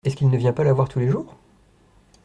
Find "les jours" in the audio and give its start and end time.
0.97-1.35